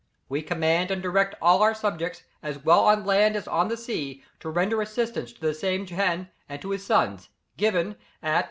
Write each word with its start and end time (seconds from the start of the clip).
We 0.29 0.41
command 0.41 0.89
and 0.89 0.99
direct 0.99 1.35
all 1.43 1.61
our 1.61 1.75
subjects, 1.75 2.23
as 2.41 2.57
well 2.65 2.85
on 2.87 3.05
land 3.05 3.35
as 3.35 3.47
on 3.47 3.67
the 3.67 3.77
sea, 3.77 4.23
to 4.39 4.49
render 4.49 4.81
assistance 4.81 5.31
to 5.33 5.39
the 5.39 5.53
said 5.53 5.85
Jehan, 5.85 6.31
and 6.49 6.59
to 6.63 6.71
his 6.71 6.83
sons.... 6.83 7.29
Given 7.55 7.97
at 8.23 8.39